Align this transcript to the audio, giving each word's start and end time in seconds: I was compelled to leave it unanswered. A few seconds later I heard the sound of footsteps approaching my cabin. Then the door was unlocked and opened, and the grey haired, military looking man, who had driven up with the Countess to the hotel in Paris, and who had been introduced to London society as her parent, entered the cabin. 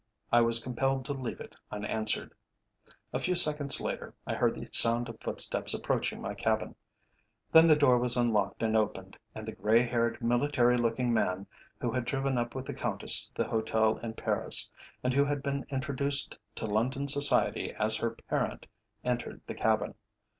I 0.31 0.41
was 0.41 0.63
compelled 0.63 1.05
to 1.05 1.13
leave 1.13 1.39
it 1.39 1.55
unanswered. 1.71 2.33
A 3.13 3.19
few 3.19 3.35
seconds 3.35 3.79
later 3.79 4.15
I 4.25 4.33
heard 4.33 4.55
the 4.55 4.65
sound 4.65 5.07
of 5.09 5.21
footsteps 5.21 5.75
approaching 5.75 6.19
my 6.19 6.33
cabin. 6.33 6.73
Then 7.51 7.67
the 7.67 7.75
door 7.75 7.99
was 7.99 8.17
unlocked 8.17 8.63
and 8.63 8.75
opened, 8.75 9.15
and 9.35 9.47
the 9.47 9.51
grey 9.51 9.83
haired, 9.83 10.19
military 10.19 10.75
looking 10.75 11.13
man, 11.13 11.45
who 11.79 11.91
had 11.91 12.05
driven 12.05 12.35
up 12.39 12.55
with 12.55 12.65
the 12.65 12.73
Countess 12.73 13.27
to 13.27 13.43
the 13.43 13.47
hotel 13.49 13.97
in 13.97 14.13
Paris, 14.15 14.71
and 15.03 15.13
who 15.13 15.23
had 15.23 15.43
been 15.43 15.67
introduced 15.69 16.35
to 16.55 16.65
London 16.65 17.07
society 17.07 17.71
as 17.73 17.97
her 17.97 18.09
parent, 18.27 18.65
entered 19.03 19.41
the 19.45 19.53
cabin. 19.53 19.93